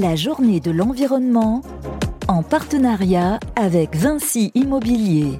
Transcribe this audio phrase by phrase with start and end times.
[0.00, 1.60] la journée de l'environnement
[2.26, 5.38] en partenariat avec Vinci Immobilier.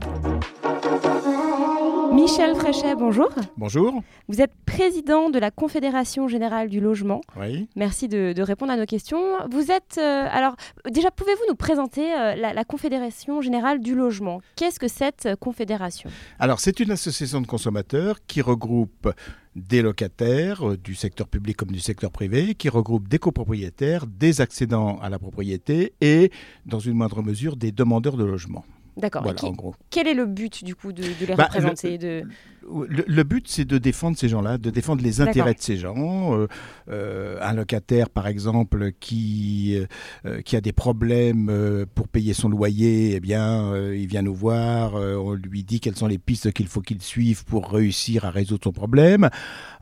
[2.13, 3.31] Michel Fréchet, bonjour.
[3.57, 4.02] Bonjour.
[4.28, 7.20] Vous êtes président de la Confédération Générale du Logement.
[7.38, 7.68] Oui.
[7.76, 9.20] Merci de, répondre à nos questions.
[9.50, 10.56] Vous êtes, euh, alors,
[10.90, 14.40] déjà, pouvez-vous nous présenter euh, la, Confédération Générale du Logement?
[14.56, 16.08] Qu'est-ce que cette confédération?
[16.38, 19.12] Alors, c'est une association de consommateurs qui regroupe
[19.54, 24.40] des locataires euh, du secteur public comme du secteur privé, qui regroupe des copropriétaires, des
[24.40, 26.30] accédants à la propriété et,
[26.64, 28.64] dans une moindre mesure, des demandeurs de logement.
[28.97, 29.22] D'accord.
[29.22, 29.74] Voilà, en gros.
[29.91, 32.24] Quel est le but du coup de, les bah, représenter de...
[32.62, 36.34] Le, but, c'est de défendre ces gens-là, de défendre les intérêts de ces gens.
[36.34, 36.46] Euh,
[36.91, 39.80] euh, un locataire, par exemple, qui,
[40.27, 44.95] euh, qui a des problèmes pour payer son loyer, eh bien, il vient nous voir,
[44.95, 48.64] on lui dit quelles sont les pistes qu'il faut qu'il suive pour réussir à résoudre
[48.64, 49.28] son problème.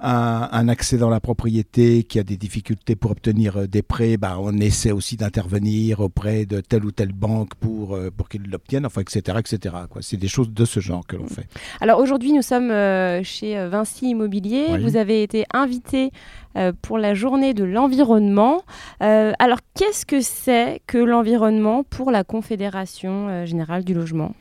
[0.00, 4.56] Un, accès dans la propriété qui a des difficultés pour obtenir des prêts, bah, on
[4.58, 9.38] essaie aussi d'intervenir auprès de telle ou telle banque pour, pour qu'il l'obtienne, enfin, etc.
[9.38, 9.74] etc.
[10.00, 11.46] C'est des choses de ce genre que l'on fait.
[11.80, 14.78] Alors aujourd'hui, nous sommes euh, chez euh, Vinci Immobilier.
[14.78, 16.10] Vous avez été invité
[16.56, 18.62] euh, pour la journée de l'environnement.
[19.00, 24.34] alors, qu'est-ce que c'est que l'environnement pour la Confédération Générale du Logement?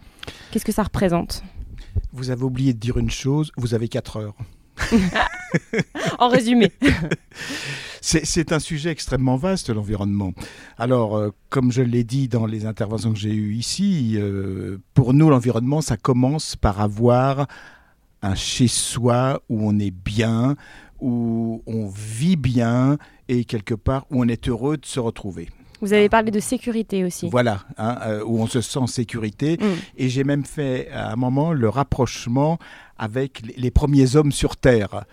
[0.51, 1.43] Qu'est-ce que ça représente?
[2.13, 4.35] Vous avez oublié de dire une chose, vous avez 4 heures.
[6.19, 6.71] en résumé.
[8.01, 10.31] C'est un sujet extrêmement vaste, l'environnement.
[10.77, 15.13] Alors, euh, comme je l'ai dit dans les interventions que j'ai eues ici, euh, pour
[15.13, 17.47] nous, l'environnement, ça commence par avoir
[18.21, 20.55] un chez-soi où on est bien,
[20.99, 25.49] où on vit bien et quelque part où on est heureux de se retrouver.
[25.81, 27.29] Vous avez parlé de sécurité aussi.
[27.29, 29.57] Voilà, hein, euh, où on se sent en sécurité.
[29.57, 29.65] Mm.
[29.97, 32.57] Et j'ai même fait à un moment le rapprochement
[32.97, 35.03] avec les premiers hommes sur Terre.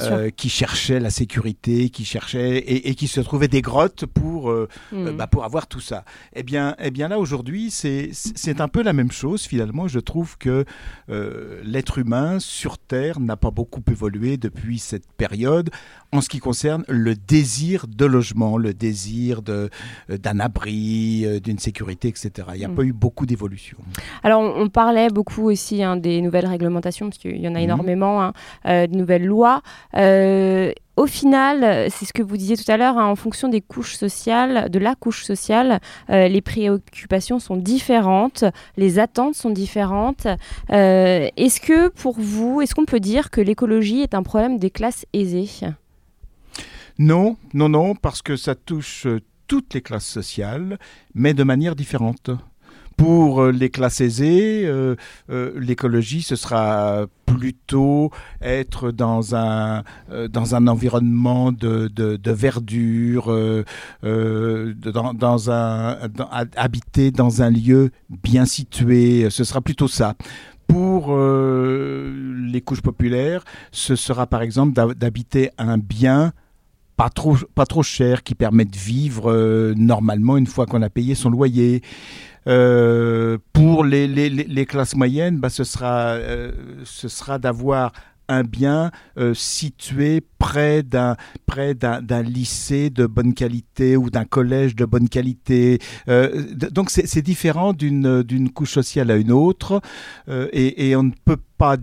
[0.00, 4.66] Euh, qui cherchaient la sécurité, qui cherchaient et, qui se trouvaient des grottes pour, euh,
[4.90, 5.06] hmm.
[5.08, 6.04] euh, bah, pour avoir tout ça.
[6.34, 9.88] Eh bien, eh bien là, aujourd'hui, c'est un peu la même chose finalement.
[9.88, 10.64] Je trouve que
[11.08, 15.70] l'être humain sur Terre n'a pas beaucoup évolué depuis cette période
[16.12, 22.48] en ce qui concerne le désir de logement, le désir d'un abri, d'une sécurité, etc.
[22.54, 22.74] Il n'y a hmm.
[22.74, 23.76] pas eu beaucoup d'évolution.
[24.22, 27.64] Alors, on, parlait beaucoup aussi hein, des nouvelles réglementations, parce qu'il y en a hmm.
[27.64, 28.32] énormément, hein,
[28.64, 29.62] de nouvelles lois.
[29.96, 33.62] Euh, au final, c'est ce que vous disiez tout à l'heure, hein, en fonction des
[33.62, 38.44] couches sociales, de la couche sociale, euh, les préoccupations sont différentes,
[38.76, 40.26] les attentes sont différentes.
[40.70, 44.70] Euh, est-ce que pour vous, est-ce qu'on peut dire que l'écologie est un problème des
[44.70, 45.48] classes aisées?
[46.98, 49.06] Non, non, non, parce que ça touche
[49.46, 50.78] toutes les classes sociales,
[51.14, 52.30] mais de manière différente.
[52.96, 54.70] Pour les classes aisées,
[55.28, 58.10] l'écologie, ce sera plutôt
[58.40, 63.64] être dans un, euh, dans un environnement de, de, verdure, euh,
[64.04, 65.98] euh, dans, un,
[66.56, 67.90] habiter dans un lieu
[68.22, 69.28] bien situé.
[69.30, 70.14] Ce sera plutôt ça.
[70.66, 76.32] Pour les couches populaires, ce sera par exemple d'habiter un bien
[76.96, 81.14] pas trop, pas trop cher qui permet de vivre normalement une fois qu'on a payé
[81.14, 81.82] son loyer.
[82.46, 86.52] Euh, pour les, les, les, classes moyennes, bah, ce sera, euh,
[86.84, 87.92] ce sera d'avoir
[88.28, 94.76] un bien euh, situé près d'un près d'un lycée de bonne qualité ou d'un collège
[94.76, 95.80] de bonne qualité.
[96.06, 99.82] donc c'est différent d'une d'une couche sociale à une autre
[100.30, 101.76] et, et, on ne peut pas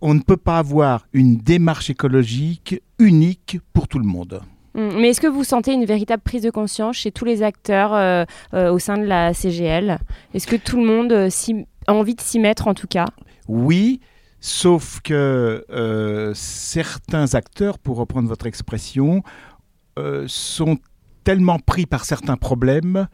[0.00, 4.40] on ne peut pas avoir une démarche écologique unique pour tout le monde.
[4.74, 5.00] Mm.
[5.00, 8.24] Mais est-ce que vous sentez une véritable prise de conscience chez tous les acteurs euh,
[8.54, 9.98] euh, au sein de la CGL
[10.34, 11.28] Est-ce que tout le monde euh,
[11.86, 13.06] a envie de s'y mettre en tout cas?
[13.48, 14.00] Oui,
[14.40, 15.64] sauf que
[16.34, 19.22] certains acteurs, pour reprendre votre expression,
[20.26, 20.78] sont
[21.24, 23.06] tellement pris par certains problèmes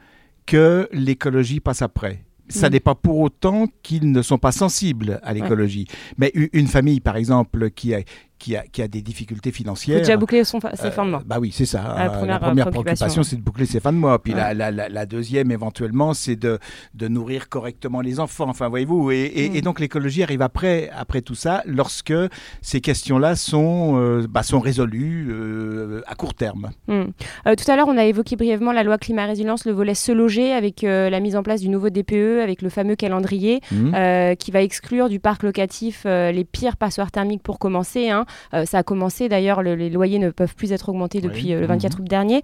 [0.45, 2.73] que l'écologie passe après ça mm.
[2.73, 5.87] n'est pas pour autant qu'ils ne sont pas sensibles à l'écologie.
[6.17, 8.01] Mais une famille, par exemple, qui a,
[8.41, 9.97] qui a, qui a des difficultés financières.
[9.97, 11.21] Faut déjà boucler son, ses fins de mois.
[11.23, 11.95] bah oui, c'est ça.
[11.95, 14.17] La première, euh, préoccupation, c'est de boucler ses fins de mois.
[14.17, 16.57] Puis la, la, la, deuxième, éventuellement, c'est de,
[16.95, 18.49] de nourrir correctement les enfants.
[18.49, 19.11] Enfin, voyez-vous.
[19.11, 19.61] Et, et, mm.
[19.61, 22.13] donc l'écologie arrive après, après tout ça, lorsque
[22.61, 26.71] ces questions-là sont, euh, bah, sont résolues euh, à court terme.
[26.87, 27.03] Mm.
[27.45, 30.51] tout à l'heure, on a évoqué brièvement la loi climat résilience, le volet se loger,
[30.51, 34.35] avec la mise en place du nouveau DPE, avec le fameux calendrier, mm.
[34.37, 38.09] qui va exclure du parc locatif les pires passoires thermiques pour commencer.
[38.09, 38.25] Hein.
[38.51, 42.01] Ça a commencé d'ailleurs, les loyers ne peuvent plus être augmentés depuis le 24 mhm.
[42.01, 42.41] août dernier.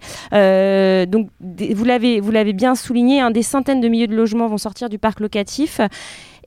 [1.06, 4.58] donc vous l'avez vous l'avez bien souligné, hein, des centaines de milliers de logements vont
[4.58, 5.80] sortir du parc locatif.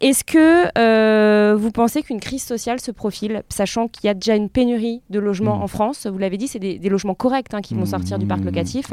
[0.01, 4.35] Est-ce que euh, vous pensez qu'une crise sociale se profile, sachant qu'il y a déjà
[4.35, 5.63] une pénurie de logements hmm.
[5.63, 6.07] en France?
[6.07, 8.45] Vous l'avez dit, c'est des, logements corrects hein, qui vont sortir du parc hmm.
[8.45, 8.85] locatif.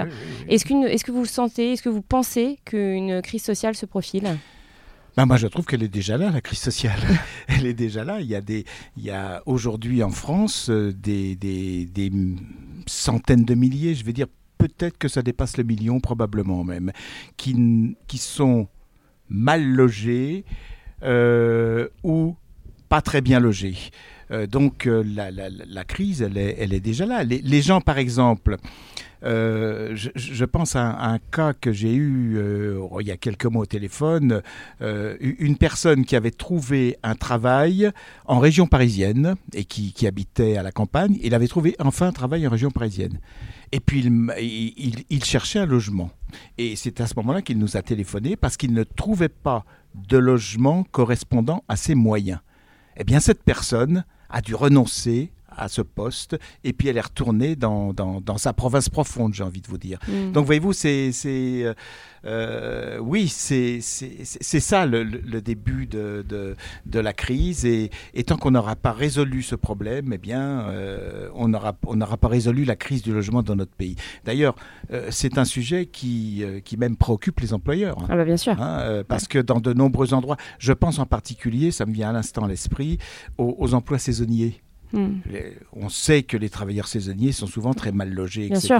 [0.48, 4.36] Est-ce, est que vous sentez, est-ce que vous pensez qu'une crise sociale se profile?
[5.18, 7.00] Ben moi, je trouve qu'elle est déjà là, la crise sociale.
[7.48, 8.20] Elle est déjà là.
[8.20, 8.64] Il y a, des,
[8.96, 12.12] il y a aujourd'hui en France euh, des, des, des
[12.86, 14.28] centaines de milliers, je vais dire
[14.58, 16.92] peut-être que ça dépasse le million, probablement même,
[17.36, 18.68] qui, qui sont
[19.28, 20.44] mal logés,
[21.02, 22.36] euh, ou
[22.88, 23.74] pas très bien logés.
[24.30, 27.24] Euh, donc euh, la, crise, elle est, elle est, déjà là.
[27.24, 28.56] Les, gens, par exemple,
[29.22, 32.38] je, pense à un, cas que j'ai eu
[33.00, 34.42] il y a quelques mois au téléphone,
[34.80, 37.90] une personne qui avait trouvé un travail
[38.26, 42.12] en région parisienne et qui, qui, habitait à la campagne, il avait trouvé enfin un
[42.12, 43.18] travail en région parisienne.
[43.72, 46.10] Et puis il, il cherchait un logement.
[46.56, 49.64] Et c'est à ce moment-là qu'il nous a téléphoné parce qu'il ne trouvait pas
[49.94, 52.40] de logement correspondant à ses moyens.
[52.96, 57.56] Eh bien, cette personne a dû renoncer à ce poste et puis elle est retournée
[57.56, 59.98] dans, dans, sa province profonde, j'ai envie de vous dire.
[60.08, 60.32] Mm.
[60.32, 61.64] Donc voyez-vous, c'est, c'est
[62.24, 66.24] euh, oui, c'est, ça le, début de,
[66.86, 71.28] de, la crise et, et tant qu'on n'aura pas résolu ce problème, eh bien, euh,
[71.34, 73.96] on n'aura on n'aura pas résolu la crise du logement dans notre pays.
[74.24, 74.56] D'ailleurs,
[74.92, 77.98] euh, c'est un sujet qui, qui même préoccupe les employeurs.
[78.02, 78.06] Hein.
[78.10, 78.60] ah bah bien sûr.
[78.60, 82.12] Hein, parce que dans de nombreux endroits, je pense en particulier, ça me vient à
[82.12, 82.98] l'instant à l'esprit,
[83.38, 84.60] aux emplois saisonniers.
[84.92, 85.20] Hmm.
[85.74, 88.76] on sait que les travailleurs saisonniers sont souvent très mal logés, etc.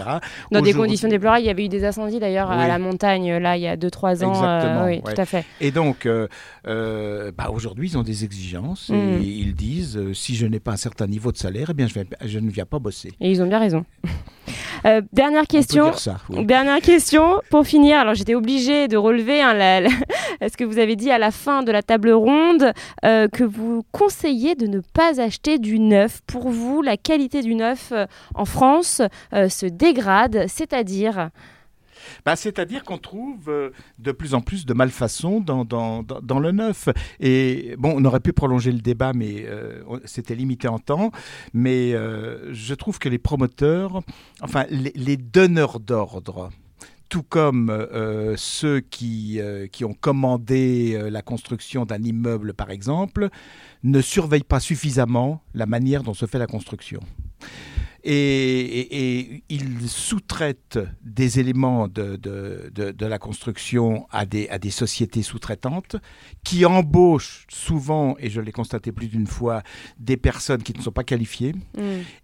[0.50, 3.56] Dans des conditions déplorables, il y avait eu des incendies d'ailleurs à la montagne, là,
[3.56, 4.30] il y a 2-3 ans.
[4.30, 5.44] Exactement, oui, tout à fait.
[5.60, 6.28] Et donc, euh,
[6.66, 9.22] euh, bah, aujourd'hui, ils ont des exigences et hmm.
[9.22, 12.00] ils disent euh, si je n'ai pas un certain niveau de salaire, eh bien, je,
[12.24, 13.12] je ne viens pas bosser.
[13.20, 13.84] Et ils ont bien raison.
[14.86, 15.92] Euh, dernière question.
[16.30, 17.98] Dernière question pour finir.
[17.98, 19.54] Alors j'étais obligée de relever hein,
[20.42, 22.72] ce que vous avez dit à la fin de la table ronde
[23.04, 26.20] euh, que vous conseillez de ne pas acheter du neuf.
[26.26, 29.02] Pour vous, la qualité du neuf euh, en France
[29.32, 31.30] se dégrade, c'est-à-dire
[32.24, 36.88] bah, C'est-à-dire qu'on trouve euh, de plus en plus de malfaçons dans, le neuf.
[37.20, 41.10] Et bon, on aurait pu prolonger le débat, mais euh, c'était limité en temps.
[41.52, 44.00] Mais euh, je trouve que les promoteurs,
[44.40, 46.50] enfin les, donneurs d'ordre,
[47.08, 47.86] tout comme
[48.36, 49.40] ceux qui
[49.82, 53.28] ont commandé la construction d'un immeuble, par exemple,
[53.82, 57.00] ne surveillent pas suffisamment la manière dont se fait la construction
[58.10, 65.96] et, il sous-traite des éléments de, de, la construction à des, à des sociétés sous-traitantes
[66.44, 69.62] qui embauchent souvent, et je l'ai constaté plus d'une fois,
[69.98, 71.54] des personnes qui ne sont pas qualifiées.
[71.76, 71.80] Mm.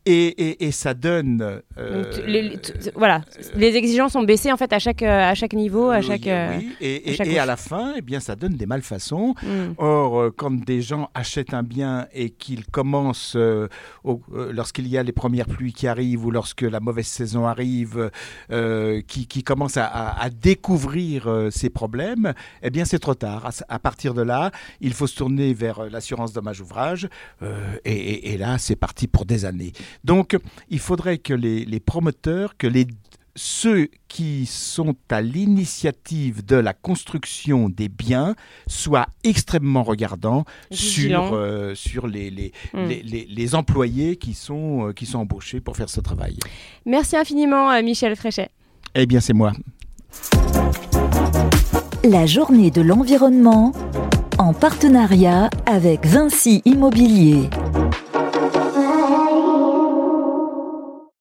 [0.06, 1.60] Et, ça donne...
[1.78, 2.58] Euh, les,
[2.94, 3.20] voilà,
[3.54, 6.28] les exigences ont baissé en fait à chaque, à chaque niveau, à chaque...
[6.28, 9.34] Oui, et, à, la fin, eh bien, ça donne des malfaçons.
[9.42, 9.75] Mm.
[9.78, 13.69] Or, euh, quand des gens achètent un bien et qu'ils commencent, euh,
[14.50, 18.10] lorsqu'il y a les premières pluies, qui arrive ou lorsque la mauvaise saison arrive,
[18.50, 22.32] euh, qui, commence à, découvrir euh, ces problèmes,
[22.62, 23.50] eh bien c'est trop tard.
[23.68, 24.50] À, partir de là,
[24.80, 27.08] il faut se tourner vers euh, l'assurance dommage ouvrage
[27.84, 29.72] et, là c'est parti pour des années.
[30.04, 30.36] Donc
[30.70, 32.86] il faudrait que les, les promoteurs, que les
[33.36, 38.34] ceux qui sont à l'initiative de la construction des biens
[38.66, 42.84] soient extrêmement regardants sur, euh, sur les, hmm.
[42.86, 46.36] les, les, employés qui sont, euh, qui sont embauchés pour faire ce travail.
[46.86, 48.50] Merci infiniment, euh, Michel Fréchet.
[48.94, 49.52] Eh bien, c'est moi.
[52.05, 53.72] La journée de l'environnement
[54.38, 57.48] en partenariat avec Vinci Immobilier.